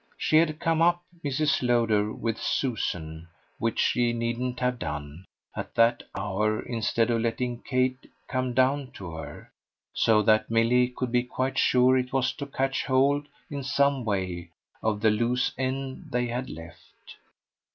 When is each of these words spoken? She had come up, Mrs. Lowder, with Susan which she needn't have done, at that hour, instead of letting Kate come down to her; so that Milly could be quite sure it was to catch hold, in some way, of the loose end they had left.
She 0.17 0.37
had 0.37 0.59
come 0.59 0.81
up, 0.81 1.03
Mrs. 1.23 1.61
Lowder, 1.61 2.11
with 2.11 2.41
Susan 2.41 3.27
which 3.59 3.77
she 3.79 4.13
needn't 4.13 4.59
have 4.59 4.79
done, 4.79 5.25
at 5.55 5.75
that 5.75 6.01
hour, 6.17 6.59
instead 6.63 7.11
of 7.11 7.21
letting 7.21 7.61
Kate 7.61 8.09
come 8.27 8.55
down 8.55 8.89
to 8.93 9.11
her; 9.11 9.51
so 9.93 10.23
that 10.23 10.49
Milly 10.49 10.87
could 10.87 11.11
be 11.11 11.21
quite 11.21 11.59
sure 11.59 11.95
it 11.99 12.11
was 12.11 12.33
to 12.33 12.47
catch 12.47 12.85
hold, 12.85 13.27
in 13.51 13.61
some 13.63 14.03
way, 14.03 14.49
of 14.81 15.01
the 15.01 15.11
loose 15.11 15.51
end 15.55 16.07
they 16.09 16.25
had 16.25 16.49
left. 16.49 17.17